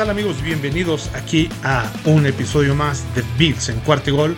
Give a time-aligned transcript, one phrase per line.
[0.00, 0.42] tal amigos?
[0.42, 4.34] Bienvenidos aquí a un episodio más de Bills en cuarto gol.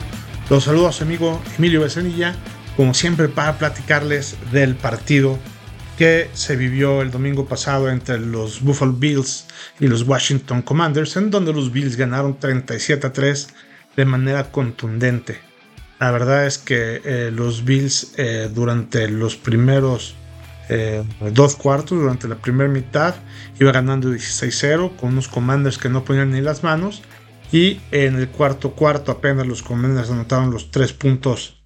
[0.51, 2.35] Los saludo a su amigo Emilio Becenilla,
[2.77, 5.39] como siempre para platicarles del partido
[5.97, 9.47] que se vivió el domingo pasado entre los Buffalo Bills
[9.79, 13.49] y los Washington Commanders, en donde los Bills ganaron 37 a 3
[13.95, 15.39] de manera contundente.
[16.01, 20.17] La verdad es que eh, los Bills eh, durante los primeros
[20.69, 23.15] eh, dos cuartos durante la primera mitad.
[23.59, 27.03] Iba ganando 16-0 con unos commanders que no ponían ni las manos.
[27.53, 31.63] Y en el cuarto cuarto apenas los commanders anotaron los tres puntos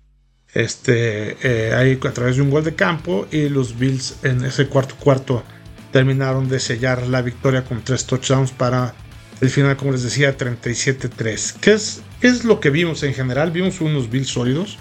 [0.53, 3.27] este, eh, ahí a través de un gol de campo.
[3.31, 5.45] Y los Bills en ese cuarto cuarto
[5.93, 8.95] terminaron de sellar la victoria con tres touchdowns para
[9.41, 11.55] el final, como les decía, 37-3.
[11.61, 13.51] ¿Qué es, ¿Qué es lo que vimos en general?
[13.51, 14.79] Vimos unos Bills sólidos.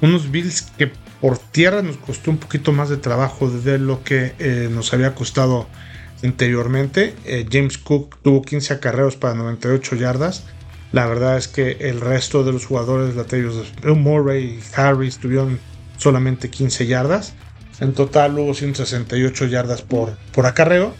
[0.00, 4.34] Unos Bills que por tierra nos costó un poquito más de trabajo de lo que
[4.38, 5.66] eh, nos había costado
[6.22, 7.14] anteriormente.
[7.24, 10.44] Eh, James Cook tuvo 15 acarreos para 98 yardas.
[10.92, 15.58] La verdad es que el resto de los jugadores laterales, Murray y Harris, tuvieron
[15.96, 17.34] solamente 15 yardas.
[17.80, 20.94] En total hubo 168 yardas por, por acarreo.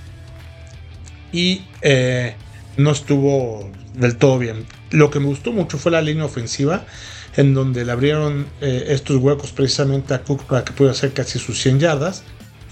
[1.32, 2.34] Y eh,
[2.76, 4.66] no estuvo del todo bien.
[4.90, 6.84] Lo que me gustó mucho fue la línea ofensiva
[7.36, 11.38] en donde le abrieron eh, estos huecos precisamente a Cook para que pudiera hacer casi
[11.38, 12.22] sus 100 yardas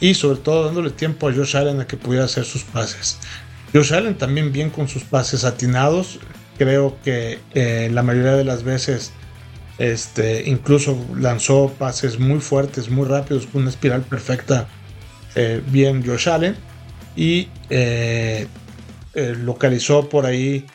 [0.00, 3.18] y sobre todo dándole tiempo a Josh Allen a que pudiera hacer sus pases.
[3.72, 6.18] Josh Allen también bien con sus pases atinados,
[6.58, 9.12] creo que eh, la mayoría de las veces
[9.78, 14.68] este, incluso lanzó pases muy fuertes, muy rápidos, con una espiral perfecta,
[15.34, 16.56] eh, bien Josh Allen
[17.14, 17.48] y
[19.14, 20.66] localizó por ahí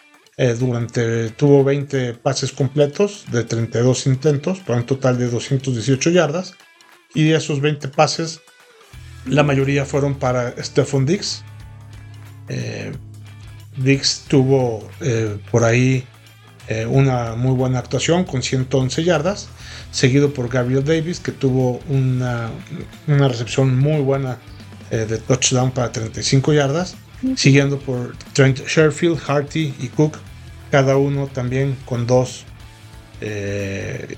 [0.44, 6.56] eh, durante, tuvo 20 pases completos de 32 intentos, para un total de 218 yardas.
[7.14, 8.42] Y de esos 20 pases,
[9.28, 11.44] la mayoría fueron para Stephon Dix.
[12.50, 12.92] Eh,
[13.78, 16.08] Dix tuvo eh, por ahí
[16.88, 19.50] una muy buena actuación con 111 yardas,
[19.92, 22.50] seguido por Gabriel Davis, que tuvo una,
[23.08, 24.40] una recepción muy buena
[24.90, 26.96] de touchdown para 35 yardas,
[27.36, 30.18] siguiendo por Trent Sherfield, Harty y Cook
[30.72, 32.46] cada uno también con dos
[33.20, 34.16] eh,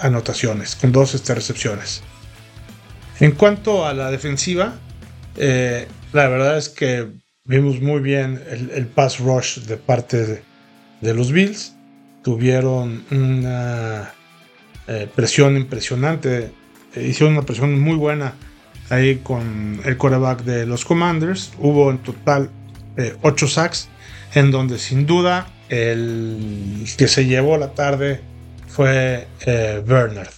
[0.00, 2.02] anotaciones, con dos este, recepciones.
[3.18, 4.74] En cuanto a la defensiva,
[5.36, 7.08] eh, la verdad es que
[7.44, 10.44] vimos muy bien el, pass rush de parte
[11.00, 11.74] de, los Bills.
[12.22, 14.12] Tuvieron una
[14.86, 16.52] eh, presión impresionante,
[16.94, 18.34] hicieron una presión muy buena
[18.90, 21.52] ahí con el quarterback de los Commanders.
[21.58, 22.50] Hubo en total
[23.22, 23.88] 8 sacks,
[24.34, 28.20] en donde sin duda el que se llevó la tarde
[28.68, 30.32] fue eh, Bernard.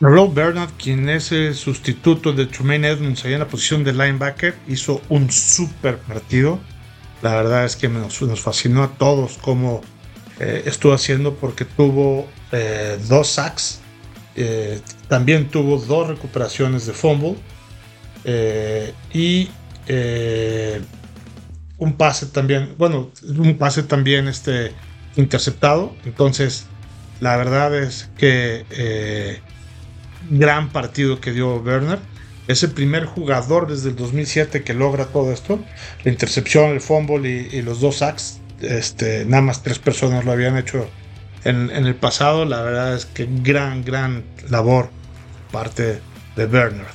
[0.00, 4.54] Rob Bernard, quien es el sustituto de Trumaine Edmonds ahí en la posición de linebacker,
[4.68, 6.60] hizo un super partido.
[7.22, 9.80] La verdad es que nos, fascinó a todos cómo
[10.38, 13.80] eh, estuvo haciendo porque tuvo eh, dos sacks,
[15.08, 17.34] también tuvo dos recuperaciones de fumble
[19.12, 19.50] y
[21.78, 24.72] un pase también, bueno, un pase también este,
[25.16, 25.94] interceptado.
[26.04, 26.66] Entonces,
[27.20, 29.40] la verdad es que eh,
[30.30, 31.98] gran partido que dio Werner.
[32.48, 35.62] Es el primer jugador desde el 2007 que logra todo esto.
[36.04, 38.40] La intercepción, el fumble y, los dos sacks.
[38.60, 40.88] Este, nada más tres personas lo habían hecho
[41.44, 42.44] en, en, el pasado.
[42.44, 44.90] La verdad es que gran, gran labor
[45.52, 46.00] parte
[46.36, 46.86] de Werner.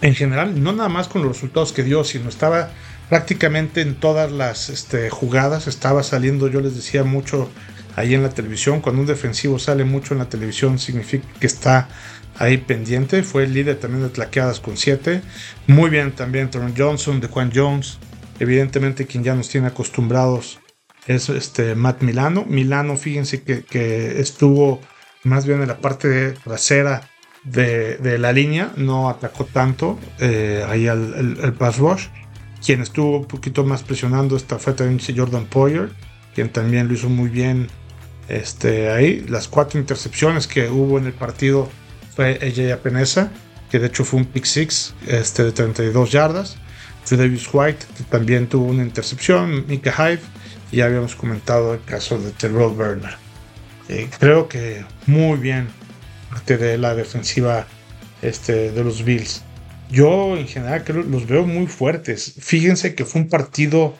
[0.00, 2.70] En general, no nada más con los resultados que dio, sino estaba
[3.08, 7.50] prácticamente en todas las este, jugadas estaba saliendo, yo les decía mucho
[7.96, 11.88] ahí en la televisión, cuando un defensivo sale mucho en la televisión significa que está
[12.38, 15.22] ahí pendiente, fue el líder también de tlaqueadas con 7,
[15.68, 17.98] muy bien también Tron Johnson, de Juan Jones,
[18.40, 20.58] evidentemente quien ya nos tiene acostumbrados
[21.06, 24.80] es este Matt Milano, Milano fíjense que, estuvo
[25.22, 27.08] más bien en la parte trasera
[27.44, 32.06] de, la línea, no atacó tanto eh, ahí al pass rush,
[32.64, 35.90] quien estuvo un poquito más presionando esta fue también Jordan Poyer,
[36.34, 37.68] quien también lo hizo muy bien
[38.28, 39.24] este, ahí.
[39.28, 41.68] Las cuatro intercepciones que hubo en el partido
[42.16, 43.30] fue ella Peneza,
[43.70, 46.56] que de hecho fue un pick six este, de 32 yardas.
[47.04, 49.66] Fue Davis White, que también tuvo una intercepción.
[49.68, 50.22] Mika Hyde,
[50.72, 53.16] y ya habíamos comentado el caso de Terrell Burner.
[53.90, 55.68] Eh, creo que muy bien
[56.30, 57.66] parte de la defensiva
[58.22, 59.42] este, de los Bills.
[59.94, 62.34] Yo en general creo, los veo muy fuertes.
[62.40, 63.94] Fíjense que fue un partido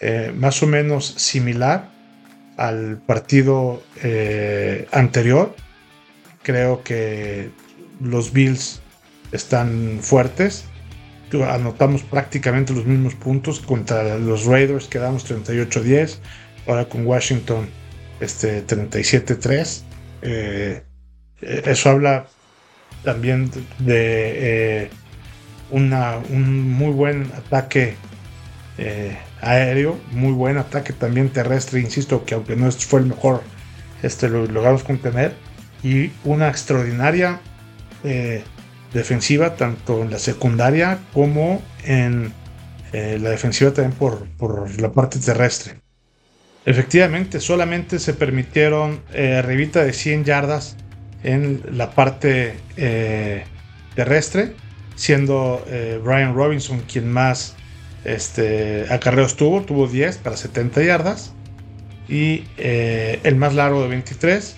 [0.00, 1.90] eh, más o menos similar
[2.56, 5.54] al partido eh, anterior.
[6.42, 7.50] Creo que
[8.00, 8.80] los Bills
[9.32, 10.64] están fuertes.
[11.32, 16.20] anotamos prácticamente los mismos puntos contra los Raiders, quedamos 38-10,
[16.66, 17.68] ahora con Washington
[18.20, 19.82] este, 37-3.
[20.22, 20.82] Eh,
[21.42, 22.28] eso habla
[23.04, 24.90] también de
[25.70, 27.96] un muy buen ataque
[29.40, 33.42] aéreo, muy buen ataque también terrestre, insisto que aunque no fue el mejor,
[34.02, 35.34] este, lo logramos contener,
[35.82, 37.40] y una extraordinaria
[38.94, 42.32] defensiva, tanto en la secundaria como en
[42.94, 45.74] eh, la defensiva también por, la parte terrestre.
[46.64, 50.76] Efectivamente, solamente se permitieron eh, arribita de 100 yardas
[51.24, 53.44] en la parte eh,
[53.96, 54.54] terrestre,
[54.94, 57.56] siendo eh, Brian Robinson quien más
[58.04, 61.32] este, acarreos tuvo, tuvo 10 para 70 yardas,
[62.06, 64.56] y el más largo de 23,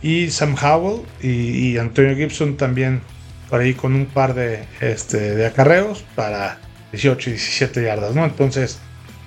[0.00, 3.02] y Sam Howell y Antonio Gibson también
[3.48, 6.58] por ahí con un par de, este, de acarreos para
[6.92, 8.24] 18 y 17 yardas, ¿no?
[8.24, 8.78] Entonces,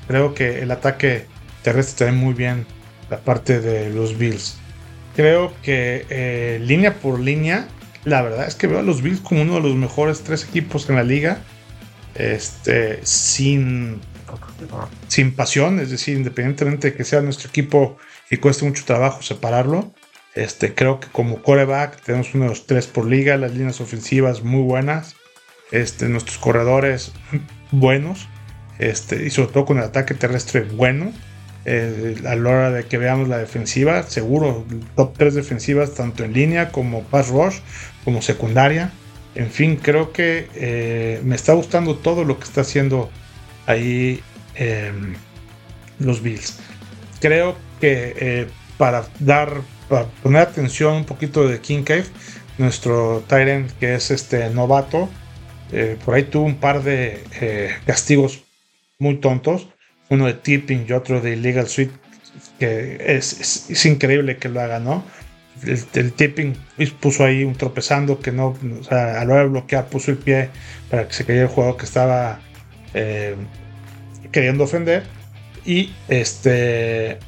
[0.07, 1.25] creo que el ataque
[1.63, 2.65] terrestre muy bien
[3.09, 4.57] la parte de los Bills.
[5.15, 7.67] Creo que eh, línea por línea,
[8.03, 10.89] la verdad es que veo a los Bills como uno de los mejores tres equipos
[10.89, 11.41] en la liga.
[12.15, 14.01] Este, sin,
[15.07, 17.97] sin pasión, es decir, independientemente de que sea nuestro equipo
[18.29, 19.93] y cueste mucho trabajo separarlo,
[20.35, 24.43] este, creo que como coreback tenemos uno de los tres por liga, las líneas ofensivas
[24.43, 25.15] muy buenas,
[25.71, 27.11] este, nuestros corredores
[27.71, 28.27] buenos,
[28.79, 31.13] este, y sobre todo con el ataque terrestre bueno.
[31.63, 34.65] Eh, a la hora de que veamos la defensiva, seguro,
[34.95, 37.59] top 3 defensivas, tanto en línea como pass rush,
[38.03, 38.91] como secundaria.
[39.35, 43.11] En fin, creo que eh, me está gustando todo lo que está haciendo
[43.67, 44.21] ahí
[44.55, 45.13] em,
[45.99, 46.59] los Bills.
[47.19, 48.47] Creo que eh,
[48.77, 49.61] para dar
[50.23, 52.05] poner atención un poquito de King Cave,
[52.57, 55.09] nuestro Tyrant que es este novato,
[56.05, 57.23] por ahí tuvo un par de
[57.85, 58.43] castigos
[58.99, 59.67] muy tontos,
[60.11, 61.93] uno de tipping y otro de illegal suite,
[62.59, 65.03] que es, increíble que lo haga, ¿no?
[65.63, 66.55] El, tipping
[66.99, 70.49] puso ahí un tropezando que no, o sea, a la de bloquear puso el pie
[70.89, 72.39] para que se cayera el jugador que estaba
[72.93, 73.35] eh,
[74.31, 75.03] queriendo ofender
[75.65, 77.19] y este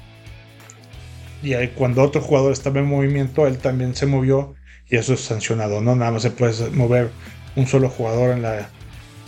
[1.42, 4.56] y ahí cuando otro jugador estaba en movimiento, él también se movió
[4.90, 5.96] y eso es sancionado, ¿no?
[5.96, 7.12] Nada más se puede mover
[7.56, 8.70] un solo jugador en la,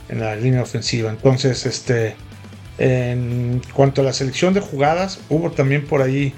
[0.10, 1.10] en la línea ofensiva.
[1.10, 2.16] Entonces, este,
[2.78, 6.34] en cuanto a la selección de jugadas, hubo también por ahí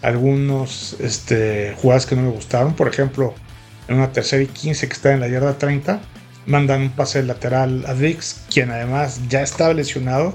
[0.00, 2.74] algunos este, jugadas que no me gustaron.
[2.74, 3.34] Por ejemplo,
[3.88, 6.00] en una tercera y 15 que está en la yarda 30,
[6.46, 10.34] mandan un pase lateral a Dix, quien además ya estaba lesionado,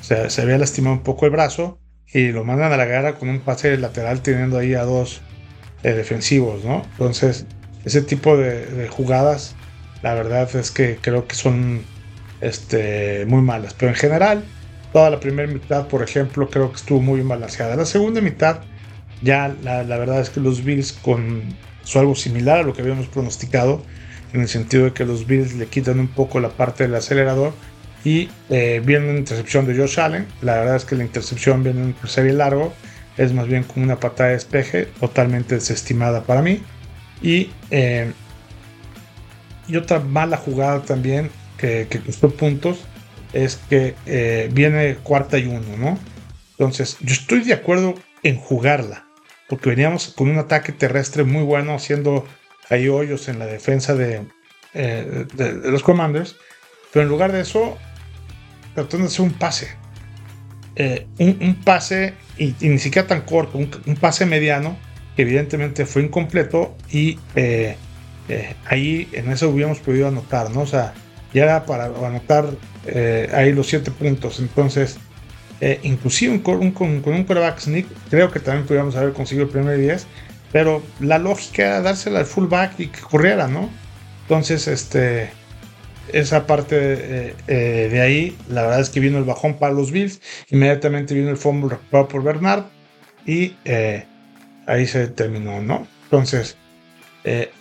[0.00, 1.78] se había lastimado un poco el brazo
[2.12, 5.20] y lo mandan a la guerra con un pase lateral teniendo ahí a dos
[5.82, 6.82] eh, defensivos, ¿no?
[6.92, 7.46] Entonces,
[7.84, 9.54] ese tipo de, jugadas,
[10.02, 11.82] la verdad es que creo que son
[12.40, 13.74] este, muy malas.
[13.74, 14.44] Pero en general,
[14.96, 17.76] toda la primera mitad, por ejemplo, creo que estuvo muy balanceada.
[17.76, 18.60] La segunda mitad,
[19.20, 21.42] ya la, la verdad es que los Bills con
[21.84, 23.82] su algo similar a lo que habíamos pronosticado,
[24.32, 27.52] en el sentido de que los Bills le quitan un poco la parte del acelerador
[28.04, 30.26] y eh, viene una intercepción de Josh Allen.
[30.40, 32.72] La verdad es que la intercepción viene en un serie largo.
[33.18, 36.62] Es más bien como una patada de despeje, totalmente desestimada para mí.
[37.20, 38.14] Y, eh,
[39.68, 41.28] y otra mala jugada también
[41.58, 42.78] que, que costó puntos
[43.44, 45.98] es que eh, viene cuarta y uno, ¿no?
[46.52, 49.06] Entonces, yo estoy de acuerdo en jugarla,
[49.48, 52.26] porque veníamos con un ataque terrestre muy bueno, haciendo
[52.70, 54.22] ahí hoyos en la defensa de,
[54.72, 56.36] de los Commanders.
[56.92, 57.76] Pero en lugar de eso,
[58.74, 59.68] tratando de hacer un pase.
[60.76, 64.76] Eh, un, pase, y, ni siquiera tan corto, un, pase mediano,
[65.16, 67.76] que evidentemente fue incompleto, y eh,
[68.28, 70.60] eh, ahí en eso hubiéramos podido anotar, ¿no?
[70.60, 70.92] O sea,
[71.44, 72.46] ya para anotar
[73.32, 74.40] ahí los siete puntos.
[74.40, 74.96] Entonces,
[75.82, 80.06] inclusive con, con, un quarterback sneak, creo que también pudiéramos haber conseguido el primer 10,
[80.52, 83.70] pero la lógica era dársela al fullback y que corriera, ¿no?
[84.22, 85.30] Entonces, este
[86.12, 89.90] esa parte eh, eh, de ahí, la verdad es que vino el bajón para los
[89.90, 90.20] Bills.
[90.50, 92.64] Inmediatamente vino el fumble recuperado por Bernard
[93.26, 94.04] y eh,
[94.66, 95.86] ahí se terminó, ¿no?
[96.04, 96.56] Entonces,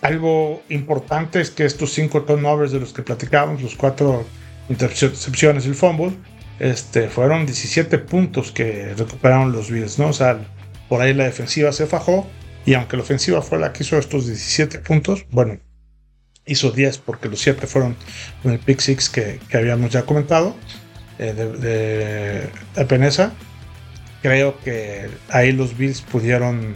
[0.02, 4.26] algo importante es que estos cinco turnovers de los que platicábamos, los cuatro
[4.70, 6.14] intercepciones y el fumble,
[6.60, 10.10] este, fueron 17 puntos que recuperaron los Bills, ¿no?
[10.10, 10.40] O sea,
[10.88, 12.28] por ahí la defensiva se fajó
[12.66, 15.60] y aunque la ofensiva fue la que hizo estos 17 puntos, bueno,
[16.46, 17.96] hizo 10 porque los 7 fueron
[18.42, 20.56] con el pick 6 que, que, habíamos ya comentado
[21.20, 23.34] eh, de, de, Peneza.
[24.22, 26.76] Creo que ahí los Bills pudieron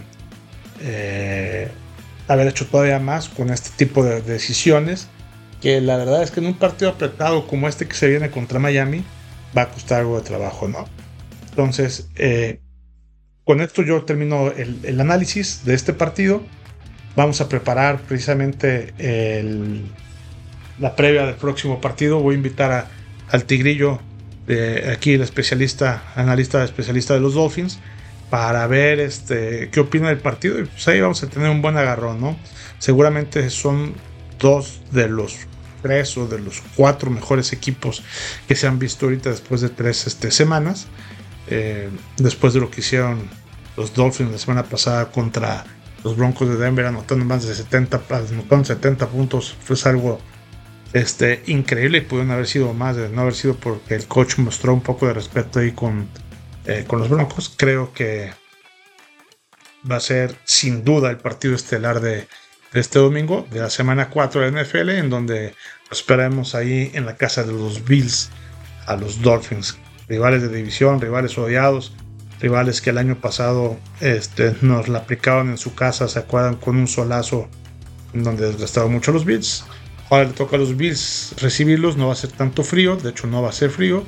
[0.82, 1.70] eh,
[2.30, 5.08] haber hecho todavía más con este tipo de decisiones
[5.62, 8.60] que la verdad es que en un partido apretado como este que se viene contra
[8.60, 9.04] Miami,
[9.58, 10.86] va a costar algo de trabajo, ¿no?
[11.50, 12.62] Entonces, eh,
[13.44, 16.44] con esto yo termino el, análisis de este partido.
[17.16, 18.94] Vamos a preparar precisamente
[20.80, 22.20] la previa del próximo partido.
[22.20, 22.88] Voy a invitar
[23.30, 24.00] al Tigrillo,
[24.92, 27.80] aquí el especialista, analista especialista de los Dolphins,
[28.30, 30.60] para ver este, qué opina del partido.
[30.60, 32.38] Y pues ahí vamos a tener un buen agarrón, ¿no?
[32.78, 33.94] Seguramente son
[34.40, 35.38] dos de los
[35.82, 38.04] tres o de los cuatro mejores equipos
[38.48, 40.88] que se han visto ahorita después de tres este, semanas.
[41.48, 43.28] Eh, después de lo que hicieron
[43.76, 45.66] los Dolphins la semana pasada contra
[46.04, 50.20] los Broncos de Denver, anotando más de 70, anotando 70 puntos, fue algo
[50.94, 54.74] este, increíble y pudieron haber sido más, de no haber sido porque el coach mostró
[54.74, 56.08] un poco de respeto ahí con,
[56.66, 57.54] eh, con los Broncos.
[57.56, 58.32] Creo que
[59.90, 62.28] va a ser sin duda el partido estelar de,
[62.74, 65.56] este domingo, de la semana 4 de NFL, en donde
[65.92, 68.30] esperamos ahí en la casa de los Bills
[68.86, 71.94] a los Dolphins, rivales de división, rivales odiados,
[72.40, 76.78] rivales que el año pasado este, nos la aplicaban en su casa, se acuerdan con
[76.78, 77.50] un solazo
[78.14, 79.66] donde desgastaron mucho los Bills.
[80.10, 83.28] Ahora le toca a los Bills recibirlos, no va a ser tanto frío, de hecho
[83.28, 84.04] no va a ser frío,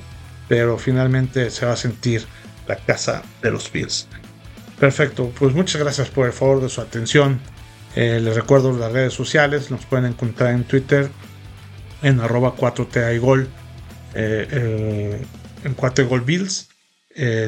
[0.51, 2.25] pero finalmente se va a sentir
[2.67, 4.05] la casa de los Bills.
[4.77, 7.39] Perfecto, pues muchas gracias por el favor de su atención.
[7.95, 11.09] Eh, les recuerdo las redes sociales, nos pueden encontrar en Twitter
[12.01, 13.47] en arroba 4T Gol,
[14.13, 15.21] eh, eh,
[15.63, 16.67] en 4 Gol Bills.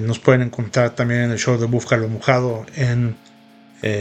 [0.01, 3.17] nos pueden encontrar también en el show de Búfalo Mojado en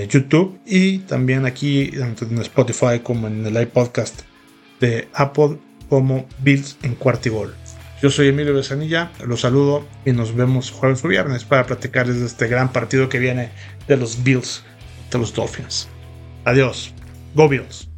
[0.09, 4.21] YouTube y también aquí en Spotify como en el iPodcast
[4.79, 7.53] de Apple como Bills en Cuartigol.
[8.03, 12.27] Yo soy Emilio Besanilla, los saludo y nos vemos jueves o viernes para platicarles de
[12.27, 13.51] este gran partido que viene
[13.87, 14.65] de los Bills
[15.13, 15.89] de los Dolphins.
[16.45, 16.93] Adiós.
[17.37, 17.92] Go Bills.